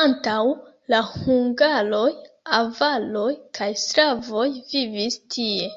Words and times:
Antaŭ 0.00 0.34
la 0.94 1.00
hungaroj 1.06 2.02
avaroj 2.58 3.26
kaj 3.60 3.68
slavoj 3.86 4.46
vivis 4.76 5.20
tie. 5.36 5.68